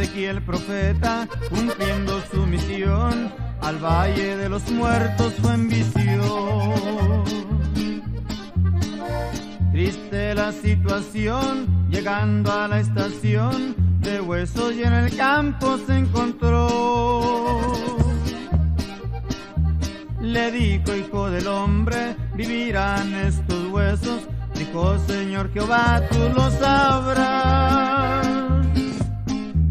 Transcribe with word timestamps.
Ezequiel 0.00 0.40
profeta, 0.40 1.28
cumpliendo 1.50 2.22
su 2.32 2.46
misión, 2.46 3.30
al 3.60 3.76
valle 3.84 4.34
de 4.38 4.48
los 4.48 4.70
muertos 4.70 5.34
fue 5.42 5.52
en 5.52 5.68
visión. 5.68 7.24
Triste 9.72 10.34
la 10.34 10.52
situación, 10.52 11.90
llegando 11.90 12.50
a 12.50 12.66
la 12.68 12.80
estación, 12.80 13.74
de 14.00 14.22
huesos 14.22 14.74
y 14.74 14.84
en 14.84 14.94
el 14.94 15.14
campo 15.14 15.78
se 15.86 15.98
encontró. 15.98 17.60
Le 20.22 20.50
dijo, 20.50 20.96
hijo 20.96 21.30
del 21.30 21.46
hombre, 21.46 22.16
vivirán 22.34 23.14
estos 23.16 23.66
huesos. 23.70 24.22
Dijo, 24.54 24.98
Señor 25.06 25.52
Jehová, 25.52 26.00
tú 26.10 26.18
lo 26.34 26.50
sabrás. 26.52 28.39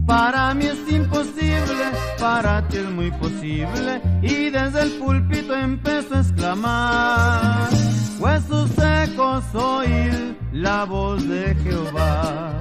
Para 0.09 0.55
mí 0.55 0.65
es 0.65 0.91
imposible, 0.91 1.85
para 2.19 2.67
ti 2.67 2.77
es 2.77 2.89
muy 2.89 3.11
posible. 3.11 4.01
Y 4.23 4.49
desde 4.49 4.81
el 4.81 4.91
púlpito 4.93 5.53
empezó 5.55 6.15
a 6.15 6.21
exclamar, 6.21 7.69
huesos 8.17 8.71
secos 8.71 9.43
oír 9.53 10.35
la 10.51 10.85
voz 10.85 11.27
de 11.29 11.53
Jehová. 11.63 12.53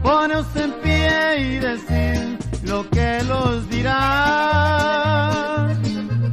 Poneos 0.00 0.46
en 0.54 0.72
pie 0.74 1.40
y 1.40 1.58
decir 1.58 2.38
lo 2.62 2.88
que 2.90 3.20
los 3.24 3.68
dirá. 3.68 4.86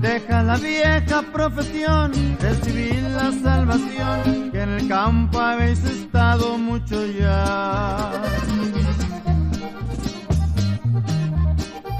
Deja 0.01 0.43
la 0.43 0.57
vieja 0.57 1.23
profesión, 1.33 2.11
recibir 2.39 3.01
la 3.09 3.31
salvación, 3.31 4.51
que 4.51 4.61
en 4.61 4.69
el 4.69 4.87
campo 4.87 5.39
habéis 5.39 5.83
estado 5.83 6.59
mucho 6.59 7.03
ya. 7.07 8.11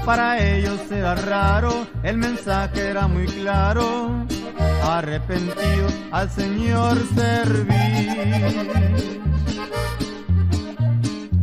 Para 0.04 0.38
ellos 0.38 0.80
era 0.90 1.14
raro, 1.14 1.86
el 2.02 2.18
mensaje 2.18 2.88
era 2.88 3.08
muy 3.08 3.26
claro, 3.26 4.26
arrepentido 4.82 5.86
al 6.12 6.30
Señor 6.30 6.98
servir. 7.14 9.22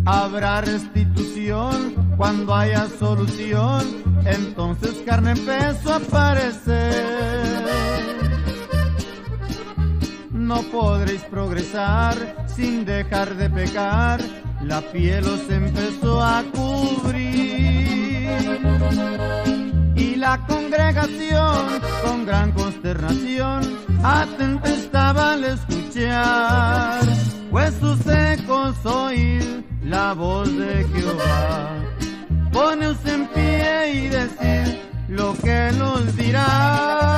Habrá 0.06 0.62
restitución 0.62 2.14
cuando 2.18 2.54
haya 2.54 2.88
solución, 3.00 4.04
entonces 4.26 5.02
carne 5.08 5.32
empezó 5.32 5.94
a 5.94 5.96
aparecer. 5.96 7.66
No 10.32 10.62
podréis 10.64 11.24
progresar 11.24 12.46
sin 12.46 12.86
dejar 12.86 13.36
de 13.38 13.50
pecar, 13.50 14.22
la 14.62 14.82
piel 14.82 15.26
os 15.26 15.50
empezó 15.50 16.22
a 16.22 16.44
cubrir. 16.54 17.81
Y 19.96 20.16
la 20.16 20.38
congregación 20.48 21.82
con 22.04 22.26
gran 22.26 22.52
consternación 22.52 23.62
atenta 24.04 24.70
estaba 24.70 25.34
al 25.34 25.44
escuchar 25.44 27.02
huesos 27.52 28.00
secos 28.00 28.86
oír 28.86 29.66
la 29.84 30.14
voz 30.14 30.56
de 30.58 30.86
Jehová. 30.94 31.84
Poneos 32.52 32.98
en 33.06 33.28
pie 33.28 33.94
y 33.94 34.08
decir 34.08 34.82
lo 35.10 35.34
que 35.34 35.72
nos 35.78 36.16
dirá. 36.16 37.10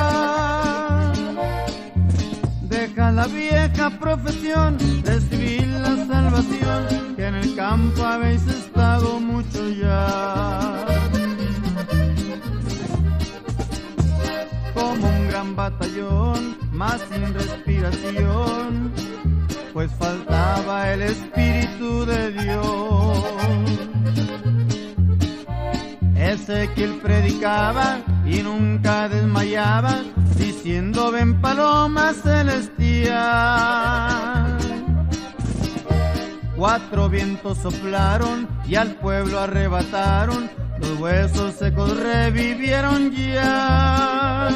Deja 2.62 3.12
la 3.12 3.26
vieja 3.26 3.90
profesión, 3.98 4.76
recibir 5.04 5.66
la 5.68 5.96
salvación, 6.06 7.14
que 7.16 7.26
en 7.26 7.34
el 7.36 7.54
campo 7.54 8.04
habéis 8.04 8.46
estado 8.46 9.20
mucho 9.20 9.68
ya. 9.70 11.13
Batallón, 15.52 16.56
más 16.72 17.00
sin 17.10 17.34
respiración, 17.34 18.92
pues 19.72 19.90
faltaba 19.98 20.90
el 20.92 21.02
Espíritu 21.02 22.06
de 22.06 22.32
Dios. 22.32 23.24
Ezequiel 26.16 27.00
predicaba 27.02 27.98
y 28.24 28.42
nunca 28.42 29.08
desmayaba, 29.08 30.02
diciendo 30.36 31.12
ven 31.12 31.40
paloma 31.40 32.12
celestial. 32.14 33.14
Cuatro 36.56 37.08
vientos 37.08 37.58
soplaron 37.58 38.48
y 38.66 38.76
al 38.76 38.94
pueblo 38.96 39.38
arrebataron, 39.40 40.50
los 40.78 40.98
huesos 40.98 41.54
secos 41.54 41.96
revivieron 41.96 43.10
ya. 43.12 44.48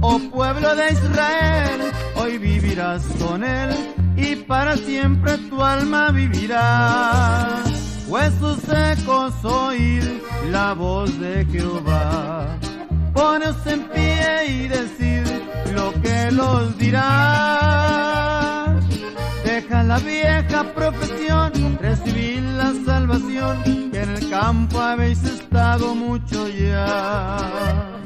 Oh 0.00 0.18
pueblo 0.30 0.76
de 0.76 0.92
Israel, 0.92 1.80
hoy 2.14 2.38
vivirás 2.38 3.02
con 3.18 3.42
él 3.42 3.70
y 4.16 4.36
para 4.36 4.76
siempre 4.76 5.36
tu 5.50 5.60
alma 5.62 6.12
vivirá. 6.12 7.64
Huesos 8.06 8.60
secos 8.60 9.34
oír 9.44 10.22
la 10.50 10.72
voz 10.74 11.18
de 11.18 11.44
Jehová. 11.46 12.46
Poneos 13.12 13.66
en 13.66 13.88
pie 13.88 14.46
y 14.46 14.68
decir 14.68 15.24
lo 15.74 15.92
que 16.00 16.30
los 16.30 16.78
dirá. 16.78 17.98
Deja 19.44 19.82
la 19.82 19.98
vieja 19.98 20.62
profesión, 20.74 21.76
recibir 21.80 22.40
la 22.42 22.72
salvación, 22.86 23.90
que 23.90 24.00
en 24.02 24.10
el 24.10 24.30
campo 24.30 24.80
habéis 24.80 25.24
estado 25.24 25.96
mucho 25.96 26.46
ya. 26.48 27.97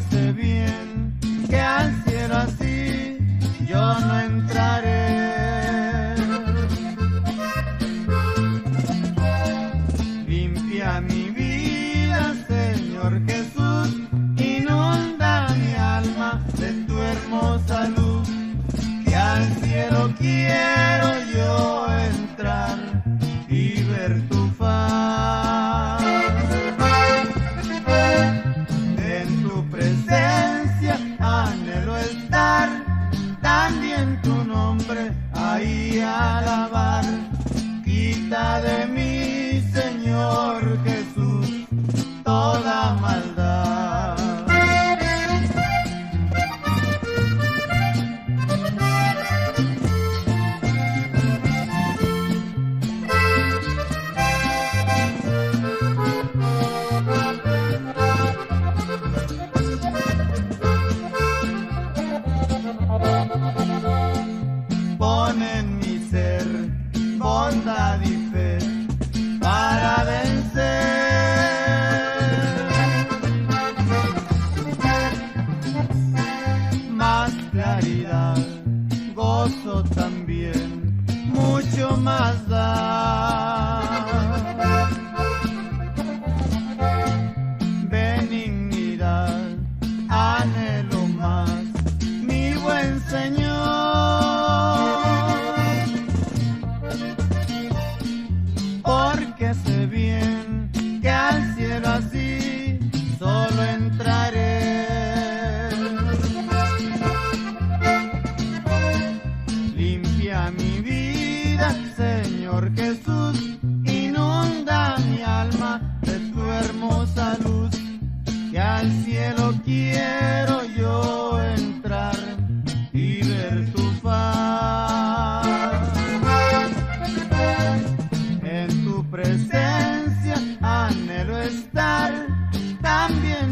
Sé 0.00 0.30
bien 0.32 2.05
on 67.26 67.65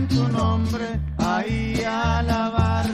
en 0.04 0.08
tu 0.08 0.28
nombre 0.28 1.00
ahí 1.18 1.82
alabar. 1.84 2.86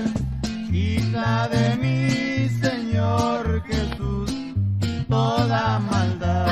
Quita 0.71 1.49
de 1.49 1.77
mí, 1.83 2.49
Señor 2.61 3.63
Jesús, 3.67 4.31
toda 5.09 5.79
maldad. 5.81 6.47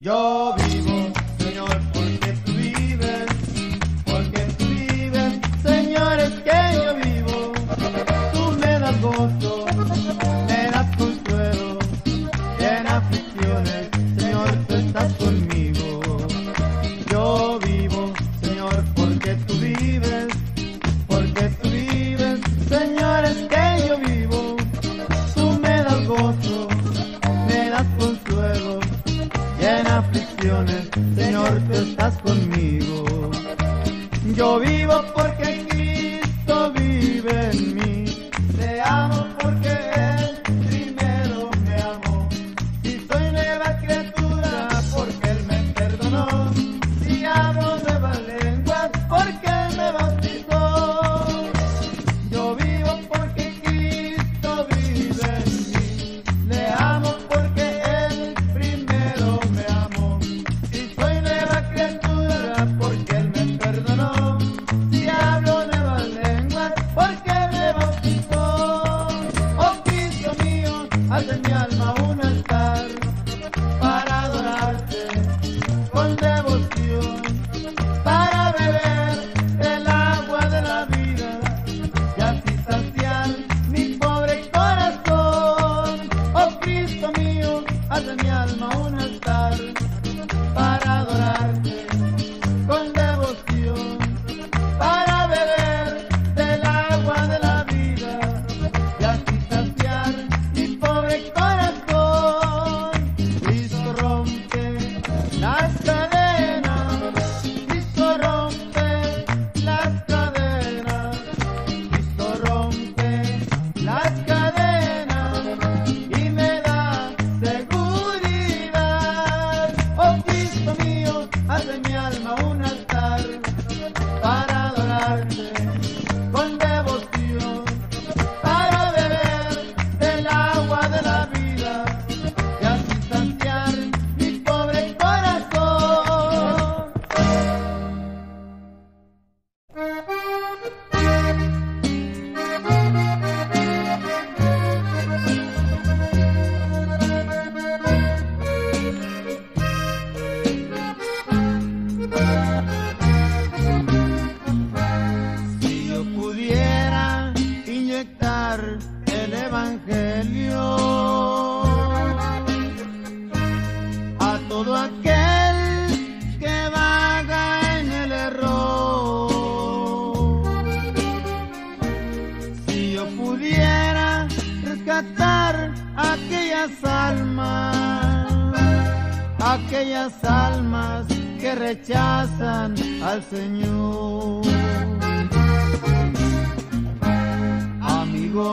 Yo 0.00 0.39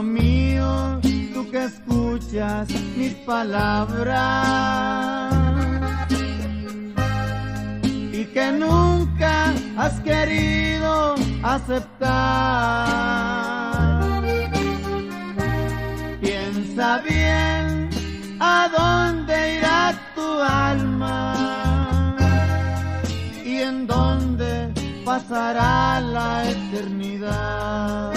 Mío, 0.03 0.99
tú 1.33 1.49
que 1.49 1.65
escuchas 1.65 2.67
mis 2.95 3.13
palabras 3.25 4.15
y 8.11 8.25
que 8.25 8.51
nunca 8.51 9.53
has 9.75 9.99
querido 10.01 11.15
aceptar. 11.41 12.07
Piensa 16.21 16.99
bien 16.99 17.89
a 18.39 18.69
dónde 18.77 19.55
irá 19.57 19.99
tu 20.13 20.39
alma 20.39 22.15
y 23.43 23.61
en 23.61 23.87
dónde 23.87 24.71
pasará 25.03 25.99
la 26.01 26.47
eternidad. 26.49 28.13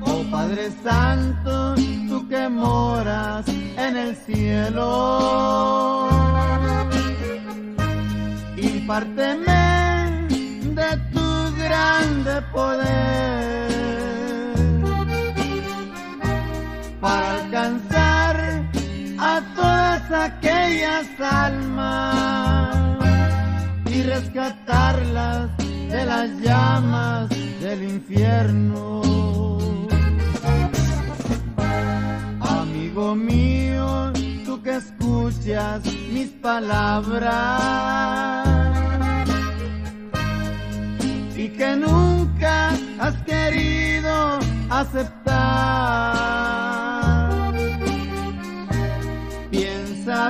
Oh 0.00 0.24
Padre 0.30 0.70
Santo, 0.82 1.74
tú 2.08 2.28
que 2.28 2.48
moras 2.48 3.46
en 3.48 3.96
el 3.96 4.16
cielo. 4.16 4.88
Impárteme 8.56 10.26
de 10.74 10.96
tu 11.12 11.56
grande 11.56 12.42
poder. 12.52 13.67
para 17.00 17.40
alcanzar 17.42 18.36
a 19.18 19.40
todas 19.54 20.10
aquellas 20.10 21.06
almas 21.20 22.76
y 23.86 24.02
rescatarlas 24.02 25.50
de 25.58 26.04
las 26.04 26.30
llamas 26.40 27.28
del 27.60 27.82
infierno. 27.84 29.02
Amigo 32.40 33.14
mío, 33.14 34.12
tú 34.44 34.62
que 34.62 34.76
escuchas 34.76 35.82
mis 36.12 36.28
palabras 36.42 37.58
y 41.36 41.48
que 41.48 41.76
nunca 41.76 42.70
has 42.98 43.14
querido 43.24 44.38
aceptar. 44.70 46.57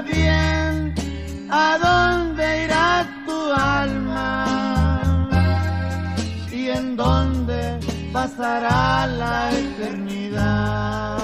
bien 0.03 0.95
a 1.51 1.79
dónde 1.79 2.65
irá 2.65 3.07
tu 3.27 3.53
alma 3.53 5.29
y 6.51 6.69
en 6.69 6.97
dónde 6.97 7.79
pasará 8.13 9.07
la 9.07 9.51
eternidad. 9.53 11.18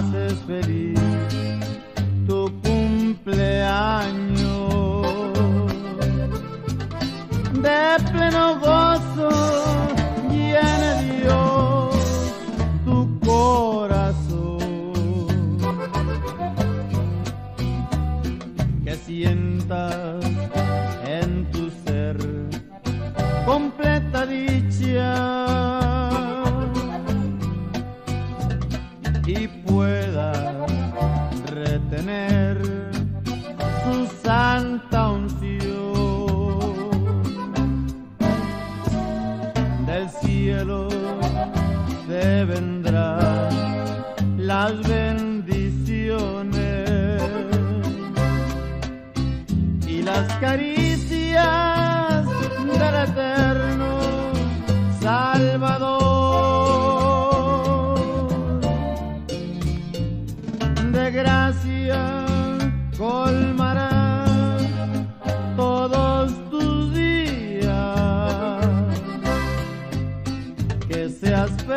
passes 0.00 0.40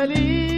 里。 0.06 0.53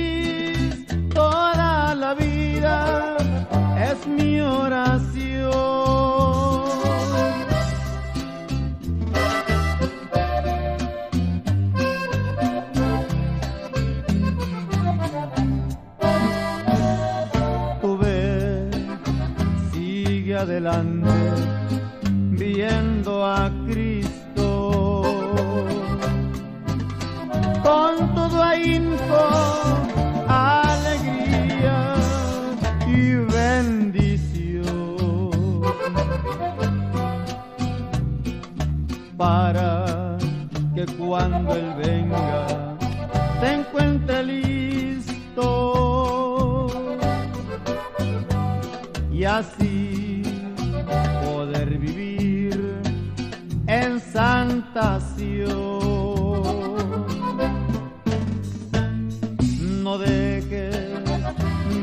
no 59.87 59.99
dejes 59.99 60.75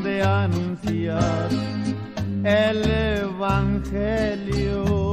de 0.04 0.22
anunciar 0.22 1.48
el 2.44 2.82
Evangelio. 3.22 5.03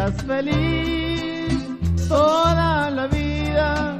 seas 0.00 0.22
feliz 0.22 2.08
toda 2.08 2.90
la 2.90 3.06
vida. 3.08 3.98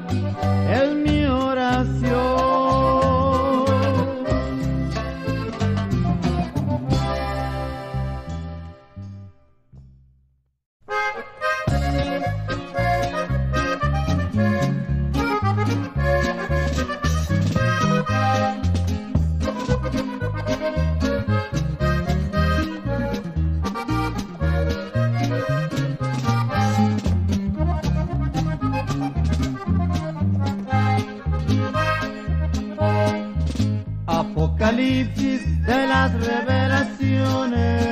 apocalipsis 34.80 35.66
de 35.66 35.86
las 35.86 36.12
revelaciones. 36.12 37.84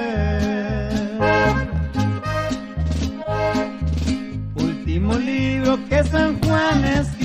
Último 4.54 5.14
libro 5.14 5.78
que 5.88 6.04
San 6.04 6.40
Juan 6.40 6.84
es 6.84 7.17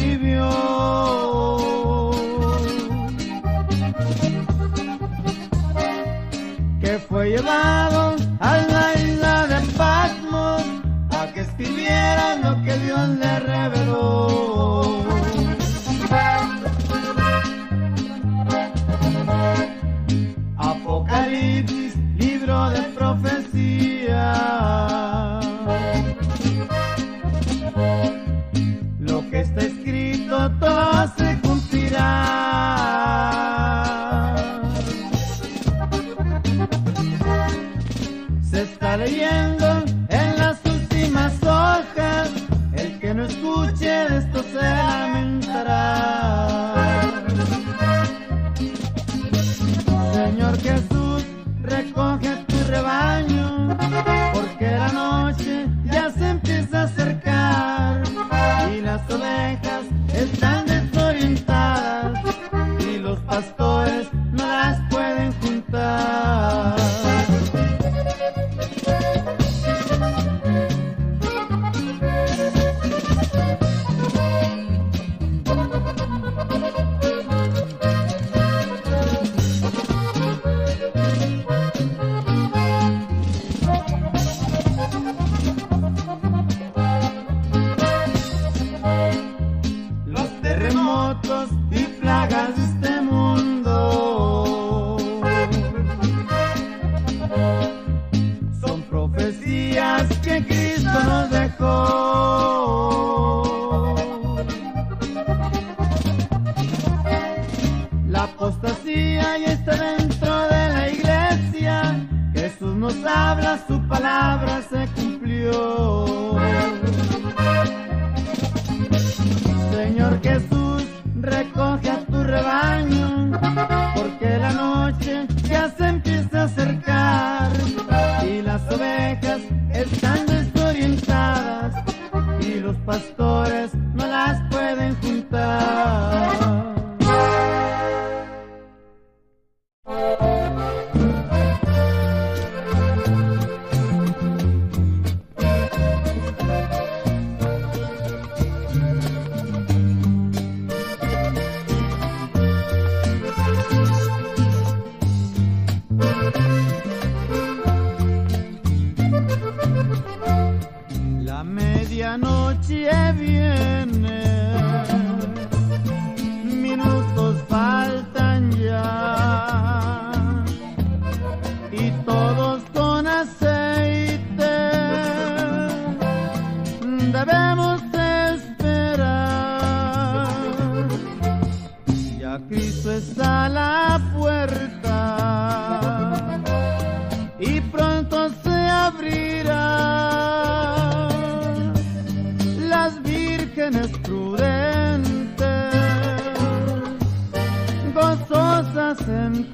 Señor 120.04 120.20
Jesús, 120.22 120.63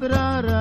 chorar 0.09 0.58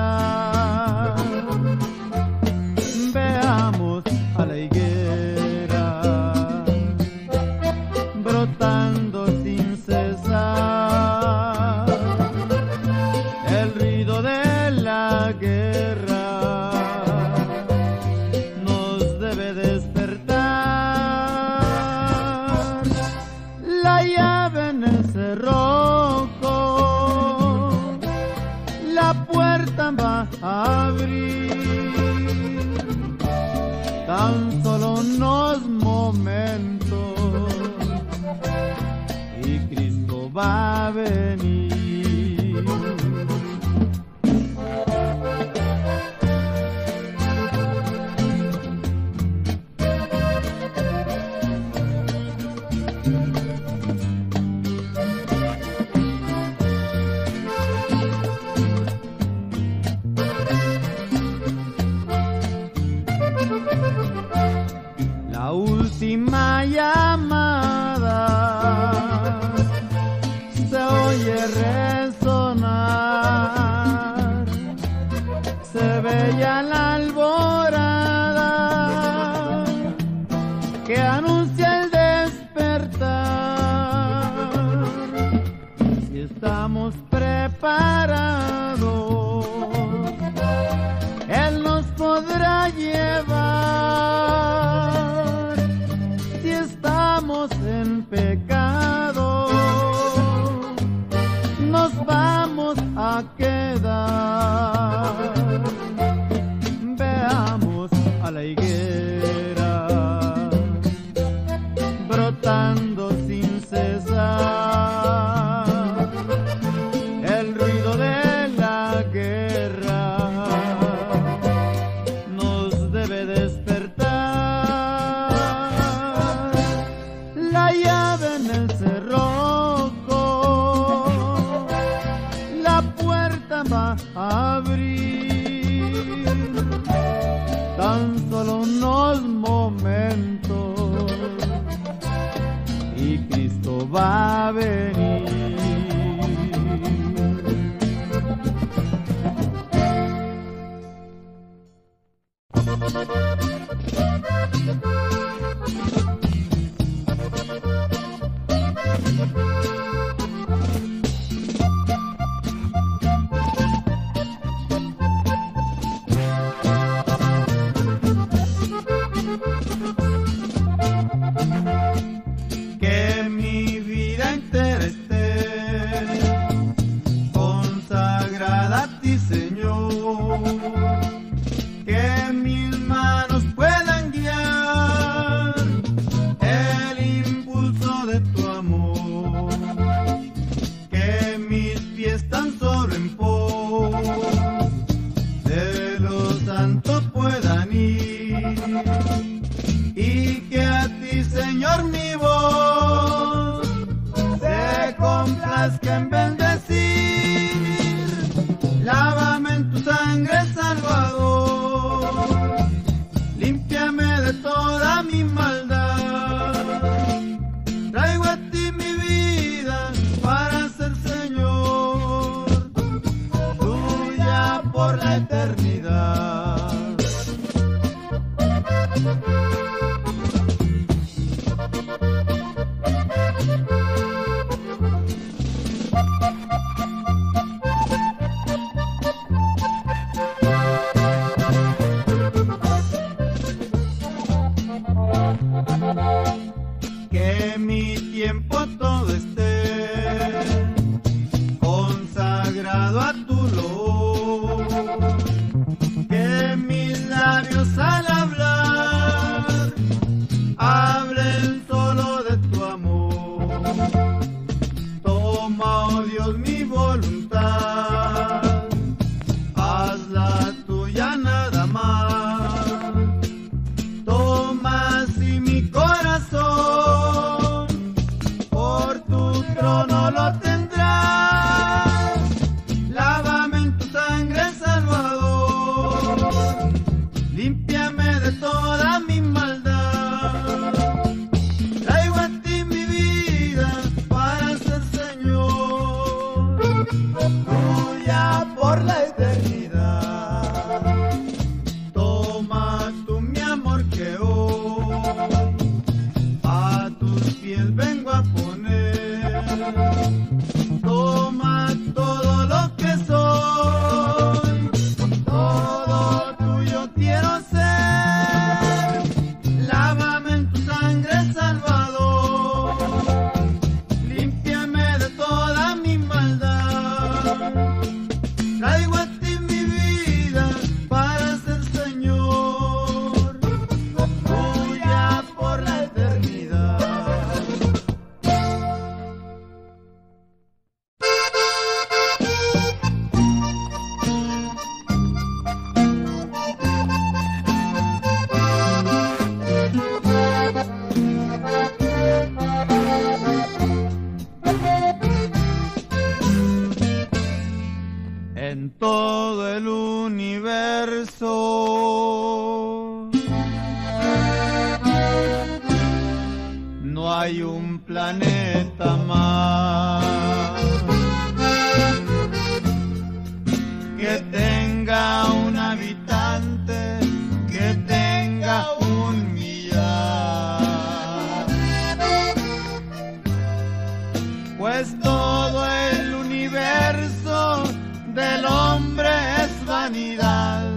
humanidad. 389.99 390.71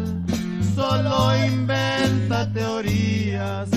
Solo 0.75 1.37
inventa 1.47 2.53
teorías 2.53 3.71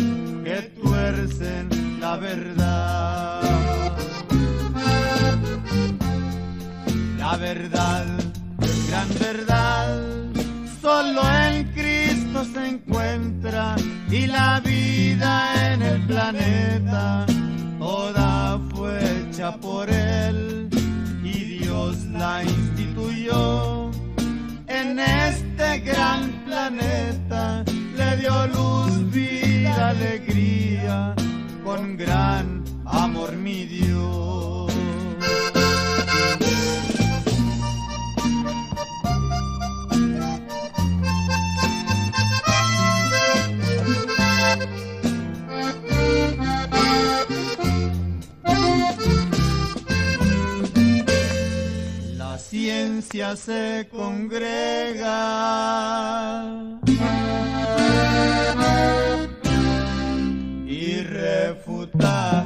que 0.43 0.61
tuercen 0.81 1.69
la 1.99 2.17
verdad. 2.17 3.41
La 7.19 7.37
verdad, 7.37 8.05
gran 8.87 9.09
verdad, 9.19 10.01
solo 10.81 11.21
en 11.47 11.63
Cristo 11.73 12.45
se 12.53 12.67
encuentra 12.67 13.75
y 14.09 14.27
la 14.27 14.61
vida 14.61 15.73
en 15.73 15.81
el 15.81 16.01
planeta. 16.05 17.25
Toda 17.79 18.59
fue 18.73 18.99
hecha 19.19 19.57
por 19.57 19.89
Él 19.89 20.69
y 21.23 21.59
Dios 21.59 21.97
la 22.05 22.43
instituyó 22.43 23.84
en 24.91 24.99
este 24.99 25.79
gran 25.79 26.31
planeta 26.45 27.63
le 27.95 28.17
dio 28.17 28.47
luz, 28.47 29.11
vida, 29.11 29.89
alegría, 29.89 31.15
con 31.63 31.97
gran 31.97 32.63
amor 32.85 33.31
mi 33.33 33.65
Dios. 33.65 34.71
Ciencia 52.65 53.35
se 53.35 53.87
congrega 53.91 55.19
y 60.65 61.01
refuta. 61.01 62.44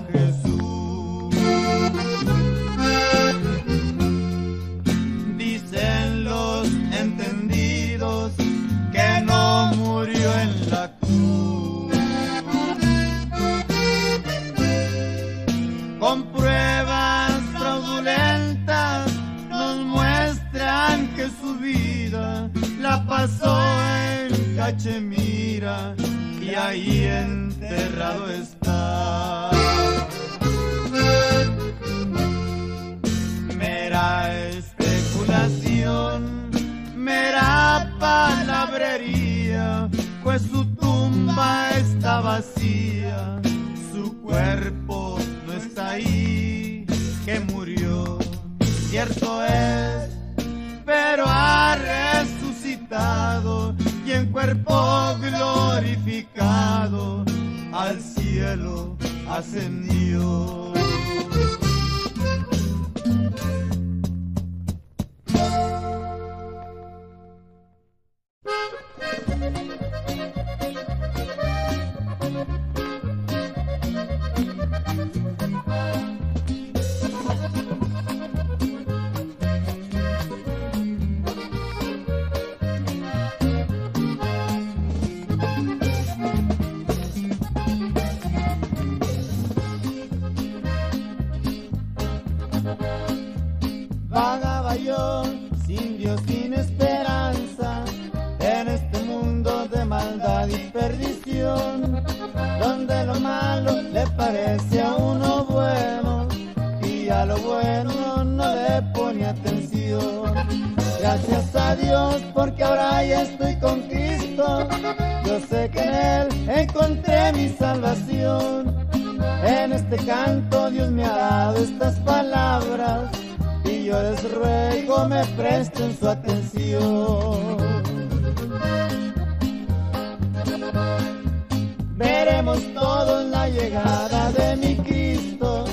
Veremos 132.20 132.60
todos 132.74 133.24
la 133.28 133.48
llegada 133.48 134.30
de 134.34 134.58
mi 134.58 134.76
Cristo, 134.76 135.64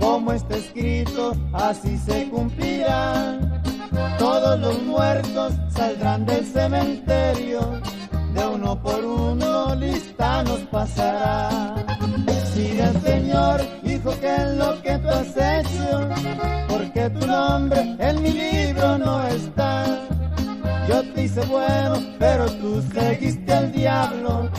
como 0.00 0.32
está 0.32 0.56
escrito, 0.56 1.36
así 1.52 1.98
se 1.98 2.26
cumplirá. 2.30 3.38
Todos 4.18 4.58
los 4.60 4.82
muertos 4.82 5.52
saldrán 5.68 6.24
del 6.24 6.46
cementerio, 6.46 7.60
de 8.32 8.46
uno 8.46 8.82
por 8.82 9.04
uno 9.04 9.74
lista 9.74 10.42
nos 10.44 10.60
pasará. 10.72 11.74
Sigue 12.54 12.82
el 12.82 13.02
Señor, 13.02 13.60
hijo, 13.84 14.10
que 14.20 14.34
es 14.36 14.56
lo 14.56 14.80
que 14.80 14.96
tú 14.96 15.08
has 15.08 15.36
hecho, 15.36 16.08
porque 16.66 17.10
tu 17.10 17.26
nombre 17.26 17.94
en 17.98 18.22
mi 18.22 18.32
libro 18.32 18.96
no 18.96 19.26
está. 19.26 19.84
Yo 20.88 21.02
te 21.12 21.24
hice 21.24 21.42
bueno, 21.42 21.96
pero 22.18 22.46
tú 22.52 22.82
seguiste 22.90 23.52
al 23.52 23.70
diablo 23.70 24.50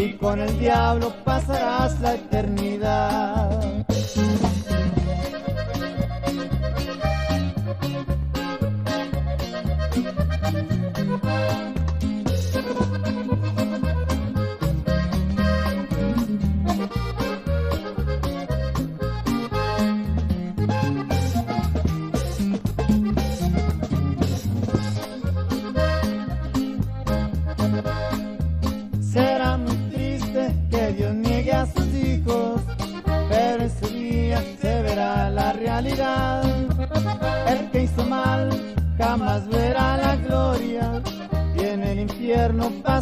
y 0.00 0.14
con 0.14 0.40
el 0.40 0.58
diablo 0.58 1.12
pasarás 1.24 2.00
la 2.00 2.14
eternidad. 2.14 3.86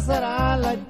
that 0.09 0.23
I 0.23 0.55
like 0.55 0.89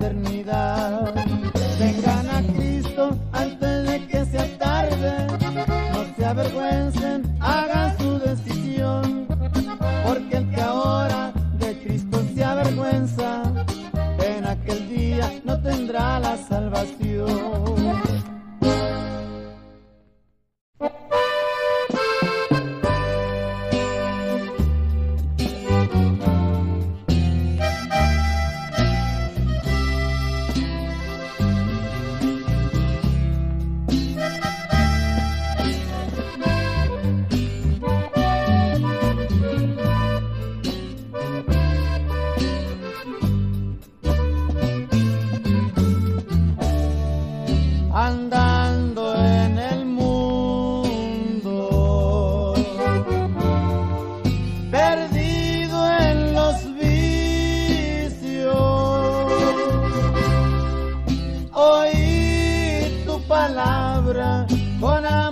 Buona 64.80 65.30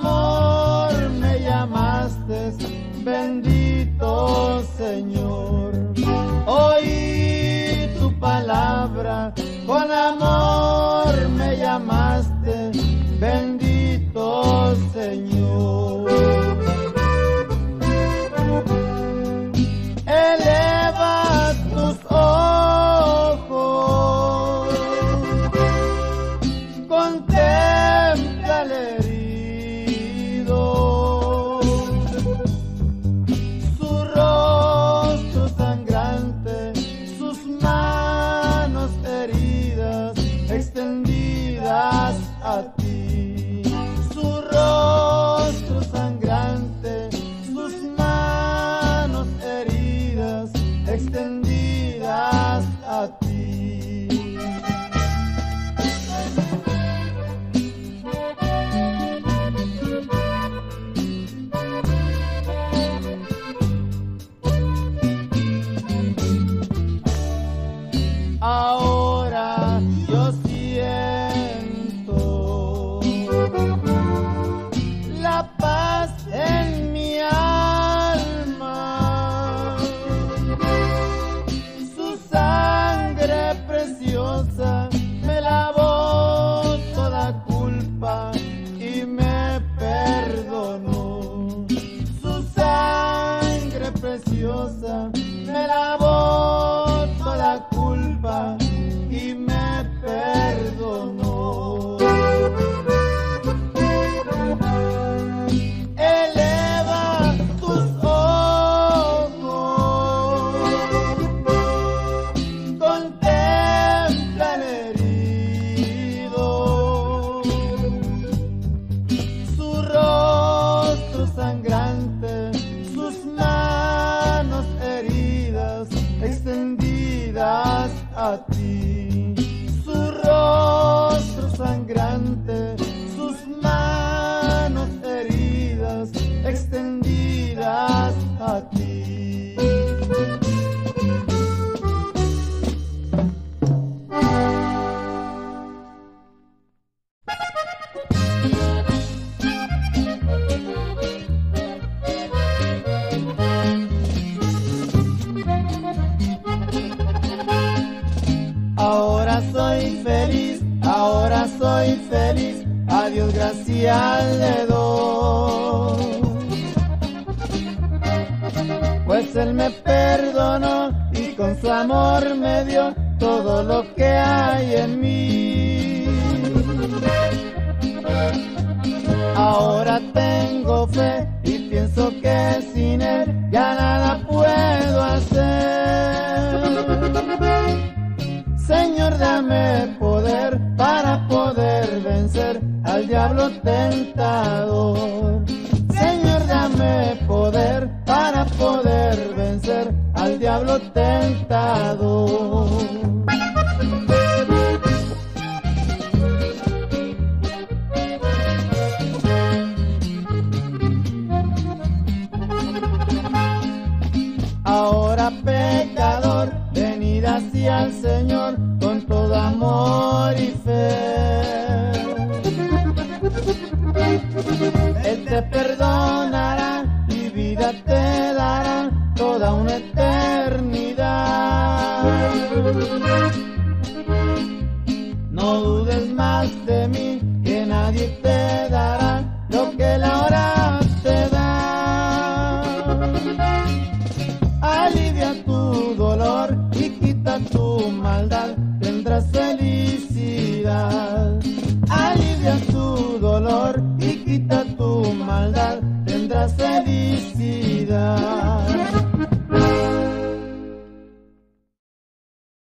diablo 200.58 200.80
tentador. 200.92 202.57